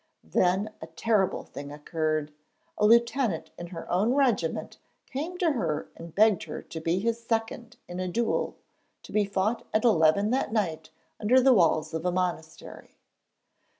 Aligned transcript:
Then 0.23 0.71
a 0.81 0.87
terrible 0.87 1.43
thing 1.43 1.71
occurred. 1.71 2.33
A 2.79 2.87
lieutenant 2.87 3.51
in 3.55 3.67
her 3.67 3.87
own 3.91 4.15
regiment 4.15 4.79
came 5.05 5.37
to 5.37 5.51
her 5.51 5.89
and 5.95 6.15
begged 6.15 6.45
her 6.45 6.63
to 6.63 6.79
be 6.81 6.97
his 6.97 7.21
'second' 7.23 7.77
in 7.87 7.99
a 7.99 8.07
duel 8.07 8.57
to 9.03 9.11
be 9.11 9.25
fought 9.25 9.63
at 9.75 9.83
eleven 9.85 10.31
that 10.31 10.51
night 10.51 10.89
under 11.19 11.39
the 11.39 11.53
walls 11.53 11.93
of 11.93 12.03
a 12.03 12.11
monastery. 12.11 12.97